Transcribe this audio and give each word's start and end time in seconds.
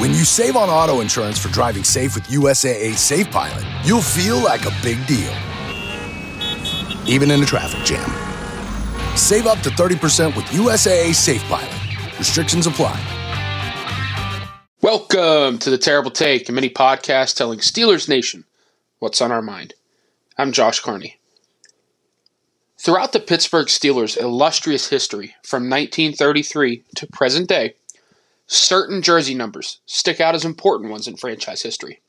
When 0.00 0.12
you 0.12 0.24
save 0.24 0.56
on 0.56 0.70
auto 0.70 1.02
insurance 1.02 1.38
for 1.38 1.48
driving 1.48 1.84
safe 1.84 2.14
with 2.14 2.24
USAA 2.28 2.96
Safe 2.96 3.30
Pilot, 3.30 3.66
you'll 3.84 4.00
feel 4.00 4.42
like 4.42 4.64
a 4.64 4.72
big 4.82 4.96
deal, 5.06 5.30
even 7.06 7.30
in 7.30 7.42
a 7.42 7.44
traffic 7.44 7.84
jam. 7.84 8.08
Save 9.14 9.46
up 9.46 9.58
to 9.58 9.68
30% 9.68 10.34
with 10.34 10.46
USAA 10.46 11.14
Safe 11.14 11.42
Pilot. 11.42 12.18
Restrictions 12.18 12.66
apply. 12.66 12.98
Welcome 14.80 15.58
to 15.58 15.68
the 15.68 15.76
Terrible 15.76 16.10
Take, 16.10 16.48
a 16.48 16.52
mini 16.52 16.70
podcast 16.70 17.36
telling 17.36 17.58
Steelers 17.58 18.08
Nation 18.08 18.46
what's 19.00 19.20
on 19.20 19.30
our 19.30 19.42
mind. 19.42 19.74
I'm 20.38 20.52
Josh 20.52 20.80
Carney. 20.80 21.18
Throughout 22.78 23.12
the 23.12 23.20
Pittsburgh 23.20 23.66
Steelers' 23.66 24.18
illustrious 24.18 24.88
history 24.88 25.34
from 25.42 25.64
1933 25.64 26.84
to 26.96 27.06
present 27.08 27.50
day, 27.50 27.74
certain 28.50 29.00
jersey 29.00 29.32
numbers 29.32 29.78
stick 29.86 30.20
out 30.20 30.34
as 30.34 30.44
important 30.44 30.90
ones 30.90 31.06
in 31.06 31.16
franchise 31.16 31.62
history. 31.62 32.00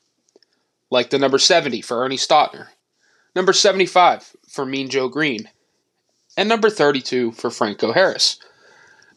Like 0.89 1.11
the 1.11 1.19
number 1.19 1.37
70 1.37 1.81
for 1.81 2.03
Ernie 2.03 2.17
Stautner, 2.17 2.67
number 3.35 3.53
75 3.53 4.35
for 4.49 4.65
Mean 4.65 4.89
Joe 4.89 5.07
Greene, 5.07 5.49
and 6.35 6.49
number 6.49 6.69
32 6.69 7.33
for 7.33 7.51
Franco 7.51 7.93
Harris. 7.93 8.39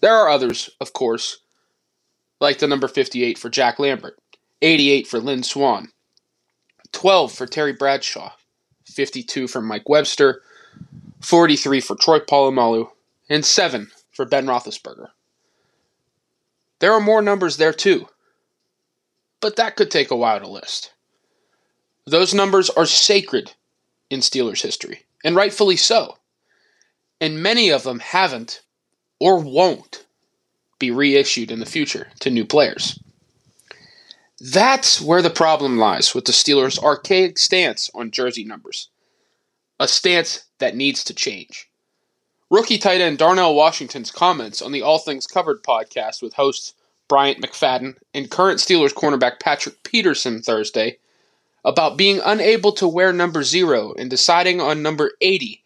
There 0.01 0.15
are 0.15 0.29
others, 0.29 0.69
of 0.81 0.93
course, 0.93 1.39
like 2.41 2.59
the 2.59 2.69
number 2.69 2.89
58 2.89 3.39
for 3.39 3.49
Jack 3.49 3.79
Lambert, 3.79 4.19
88 4.61 5.07
for 5.07 5.19
Lynn 5.19 5.43
Swann, 5.43 5.89
12 6.93 7.33
for 7.33 7.47
Terry 7.47 7.73
Bradshaw, 7.73 8.33
52 8.85 9.49
for 9.49 9.63
Mike 9.63 9.89
Webster, 9.89 10.43
43 11.23 11.81
for 11.81 11.97
Troy 11.97 12.19
Polamalu, 12.19 12.91
and 13.31 13.47
7 13.47 13.91
for 14.13 14.27
Ben 14.27 14.45
Roethlisberger. 14.47 15.09
There 16.85 16.93
are 16.93 17.01
more 17.01 17.23
numbers 17.23 17.57
there 17.57 17.73
too, 17.73 18.09
but 19.41 19.57
that 19.57 19.75
could 19.75 19.91
take 19.91 20.11
a 20.11 20.17
while 20.17 20.39
to 20.39 20.47
list. 20.47 20.93
Those 22.05 22.35
numbers 22.35 22.69
are 22.69 22.85
sacred 22.85 23.55
in 24.11 24.21
Steelers 24.21 24.61
history, 24.61 25.07
and 25.25 25.35
rightfully 25.35 25.77
so. 25.77 26.19
And 27.23 27.43
many 27.43 27.71
of 27.71 27.85
them 27.85 28.01
haven't 28.01 28.61
or 29.19 29.39
won't 29.39 30.05
be 30.79 30.91
reissued 30.91 31.51
in 31.51 31.59
the 31.59 31.65
future 31.65 32.09
to 32.21 32.29
new 32.29 32.45
players. 32.45 32.99
That's 34.39 35.01
where 35.01 35.23
the 35.23 35.31
problem 35.31 35.79
lies 35.79 36.15
with 36.15 36.27
the 36.27 36.33
Steelers' 36.33 36.79
archaic 36.79 37.39
stance 37.39 37.91
on 37.95 38.11
jersey 38.11 38.45
numbers. 38.45 38.91
A 39.81 39.89
stance 39.89 40.45
that 40.59 40.77
needs 40.77 41.03
to 41.05 41.15
change. 41.15 41.67
Rookie 42.55 42.79
tight 42.79 43.01
end 43.01 43.19
Darnell 43.19 43.53
Washington's 43.53 44.13
comments 44.13 44.63
on 44.63 44.71
the 44.71 44.81
All 44.81 45.01
Things 45.01 45.27
Covered 45.27 45.65
podcast 45.65 46.23
with 46.23 46.35
hosts 46.35 46.75
Bryant 47.09 47.43
McFadden 47.43 47.97
and 48.15 48.31
current 48.31 48.61
Steelers 48.61 48.95
cornerback 48.95 49.41
Patrick 49.41 49.83
Peterson 49.83 50.41
Thursday 50.41 50.99
about 51.65 51.97
being 51.97 52.21
unable 52.25 52.71
to 52.71 52.87
wear 52.87 53.13
number 53.13 53.43
zero 53.43 53.93
and 53.99 54.09
deciding 54.09 54.61
on 54.61 54.83
number 54.83 55.15
80 55.21 55.65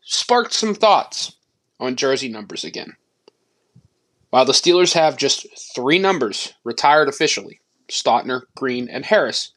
sparked 0.00 0.54
some 0.54 0.74
thoughts 0.74 1.36
on 1.78 1.94
jersey 1.94 2.30
numbers 2.30 2.64
again. 2.64 2.96
While 4.30 4.46
the 4.46 4.54
Steelers 4.54 4.94
have 4.94 5.18
just 5.18 5.46
three 5.74 5.98
numbers 5.98 6.54
retired 6.64 7.10
officially 7.10 7.60
Stautner, 7.90 8.44
Greene, 8.56 8.88
and 8.88 9.04
Harris 9.04 9.52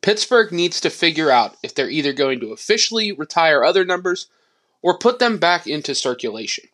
Pittsburgh 0.00 0.50
needs 0.50 0.80
to 0.80 0.88
figure 0.88 1.30
out 1.30 1.58
if 1.62 1.74
they're 1.74 1.90
either 1.90 2.14
going 2.14 2.40
to 2.40 2.52
officially 2.52 3.12
retire 3.12 3.62
other 3.62 3.84
numbers 3.84 4.28
or 4.82 4.98
put 4.98 5.18
them 5.18 5.38
back 5.38 5.66
into 5.66 5.94
circulation. 5.94 6.68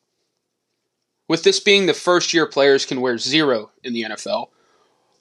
With 1.27 1.43
this 1.43 1.61
being 1.61 1.87
the 1.87 1.95
first 1.95 2.35
year 2.35 2.47
players 2.47 2.85
can 2.85 3.01
wear 3.01 3.17
zero 3.19 3.71
in 3.83 3.95
the 3.95 4.03
NFL, 4.03 4.49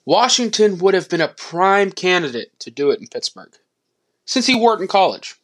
Washington 0.04 0.78
would 0.78 0.94
have 0.94 1.08
been 1.08 1.22
a 1.22 1.28
prime 1.28 1.90
candidate 1.90 2.58
to 2.60 2.70
do 2.70 2.90
it 2.90 3.00
in 3.00 3.06
Pittsburgh, 3.06 3.56
since 4.26 4.46
he 4.46 4.54
wore 4.54 4.74
it 4.74 4.80
in 4.82 4.86
college. 4.86 5.36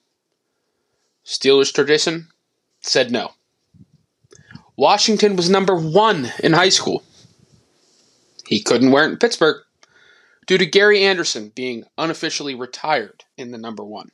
Steelers 1.24 1.72
tradition 1.72 2.28
said 2.80 3.10
no. 3.10 3.32
Washington 4.76 5.36
was 5.36 5.48
number 5.48 5.76
one 5.76 6.32
in 6.42 6.52
high 6.52 6.68
school. 6.68 7.02
He 8.46 8.62
couldn't 8.62 8.90
wear 8.90 9.04
it 9.04 9.12
in 9.12 9.18
Pittsburgh 9.18 9.62
due 10.46 10.58
to 10.58 10.66
Gary 10.66 11.02
Anderson 11.04 11.52
being 11.54 11.84
unofficially 11.96 12.54
retired 12.54 13.24
in 13.36 13.52
the 13.52 13.58
number 13.58 13.84
one. 13.84 14.10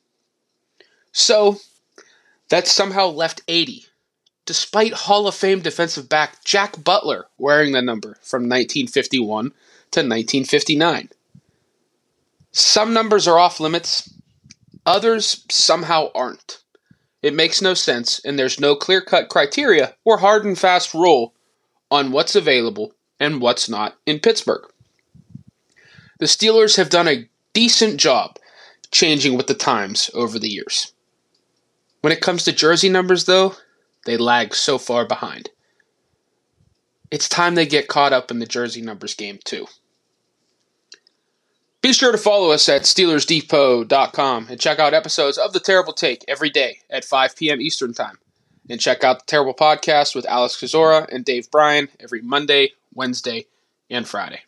So, 1.12 1.58
that 2.48 2.66
somehow 2.66 3.08
left 3.08 3.42
80, 3.48 3.86
despite 4.44 4.92
Hall 4.92 5.26
of 5.26 5.34
Fame 5.34 5.60
defensive 5.60 6.08
back 6.08 6.44
Jack 6.44 6.82
Butler 6.82 7.26
wearing 7.38 7.72
the 7.72 7.82
number 7.82 8.18
from 8.22 8.42
1951 8.42 9.50
to 9.90 10.00
1959. 10.00 11.08
Some 12.52 12.92
numbers 12.92 13.28
are 13.28 13.38
off 13.38 13.60
limits, 13.60 14.12
others 14.84 15.44
somehow 15.50 16.10
aren't. 16.14 16.62
It 17.22 17.34
makes 17.34 17.60
no 17.60 17.74
sense, 17.74 18.20
and 18.24 18.38
there's 18.38 18.60
no 18.60 18.76
clear 18.76 19.00
cut 19.00 19.28
criteria 19.28 19.94
or 20.04 20.18
hard 20.18 20.44
and 20.44 20.58
fast 20.58 20.94
rule 20.94 21.34
on 21.90 22.12
what's 22.12 22.36
available 22.36 22.92
and 23.18 23.40
what's 23.40 23.68
not 23.68 23.96
in 24.06 24.20
Pittsburgh. 24.20 24.64
The 26.18 26.26
Steelers 26.26 26.76
have 26.76 26.88
done 26.88 27.08
a 27.08 27.28
decent 27.52 27.98
job 27.98 28.38
changing 28.90 29.36
with 29.36 29.48
the 29.48 29.54
times 29.54 30.10
over 30.14 30.38
the 30.38 30.48
years. 30.48 30.92
When 32.06 32.12
it 32.12 32.20
comes 32.20 32.44
to 32.44 32.52
jersey 32.52 32.88
numbers, 32.88 33.24
though, 33.24 33.56
they 34.04 34.16
lag 34.16 34.54
so 34.54 34.78
far 34.78 35.04
behind. 35.04 35.50
It's 37.10 37.28
time 37.28 37.56
they 37.56 37.66
get 37.66 37.88
caught 37.88 38.12
up 38.12 38.30
in 38.30 38.38
the 38.38 38.46
jersey 38.46 38.80
numbers 38.80 39.14
game, 39.14 39.40
too. 39.44 39.66
Be 41.82 41.92
sure 41.92 42.12
to 42.12 42.18
follow 42.18 42.52
us 42.52 42.68
at 42.68 42.82
SteelersDepot.com 42.82 44.46
and 44.48 44.60
check 44.60 44.78
out 44.78 44.94
episodes 44.94 45.36
of 45.36 45.52
The 45.52 45.58
Terrible 45.58 45.92
Take 45.92 46.24
every 46.28 46.48
day 46.48 46.78
at 46.88 47.04
5 47.04 47.34
p.m. 47.34 47.60
Eastern 47.60 47.92
Time. 47.92 48.18
And 48.70 48.80
check 48.80 49.02
out 49.02 49.18
The 49.18 49.26
Terrible 49.26 49.54
Podcast 49.54 50.14
with 50.14 50.26
Alex 50.26 50.54
Kozora 50.54 51.12
and 51.12 51.24
Dave 51.24 51.50
Bryan 51.50 51.88
every 51.98 52.22
Monday, 52.22 52.74
Wednesday, 52.94 53.46
and 53.90 54.06
Friday. 54.06 54.42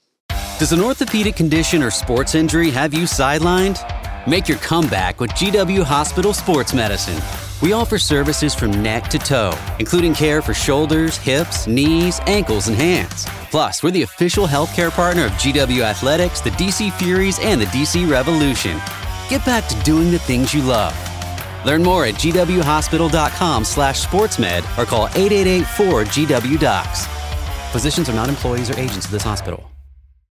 Does 0.60 0.70
an 0.70 0.80
orthopedic 0.80 1.34
condition 1.34 1.82
or 1.82 1.90
sports 1.90 2.36
injury 2.36 2.70
have 2.70 2.94
you 2.94 3.02
sidelined? 3.02 3.84
Make 4.28 4.48
your 4.48 4.58
comeback 4.58 5.18
with 5.18 5.30
GW 5.30 5.82
Hospital 5.82 6.32
Sports 6.32 6.72
Medicine. 6.72 7.20
We 7.60 7.72
offer 7.72 7.98
services 7.98 8.54
from 8.54 8.82
neck 8.82 9.08
to 9.08 9.18
toe, 9.18 9.52
including 9.80 10.14
care 10.14 10.40
for 10.42 10.54
shoulders, 10.54 11.16
hips, 11.16 11.66
knees, 11.66 12.20
ankles, 12.26 12.68
and 12.68 12.76
hands. 12.76 13.26
Plus, 13.50 13.82
we're 13.82 13.90
the 13.90 14.02
official 14.02 14.46
healthcare 14.46 14.90
partner 14.90 15.26
of 15.26 15.32
GW 15.32 15.80
Athletics, 15.80 16.40
the 16.40 16.50
DC 16.50 16.92
Furies, 16.98 17.38
and 17.40 17.60
the 17.60 17.66
DC 17.66 18.08
Revolution. 18.08 18.78
Get 19.28 19.44
back 19.44 19.66
to 19.68 19.82
doing 19.82 20.12
the 20.12 20.20
things 20.20 20.54
you 20.54 20.62
love. 20.62 20.94
Learn 21.64 21.82
more 21.82 22.04
at 22.04 22.14
gwhospital.com 22.14 23.64
slash 23.64 24.06
sportsmed 24.06 24.62
or 24.78 24.86
call 24.86 25.08
888-4GW-DOCS. 25.08 27.06
Physicians 27.72 28.08
are 28.08 28.14
not 28.14 28.28
employees 28.28 28.70
or 28.70 28.78
agents 28.78 29.06
of 29.06 29.10
this 29.10 29.22
hospital. 29.22 29.68